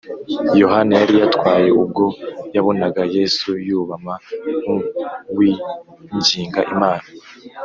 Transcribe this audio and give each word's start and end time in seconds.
Yohana 0.61 0.93
yari 1.01 1.15
yatwawe 1.21 1.69
ubwo 1.81 2.05
yabonaga 2.55 3.01
Yesu 3.15 3.49
yubama 3.67 4.13
nk’uwinginga 4.61 6.61
Imana 6.75 7.05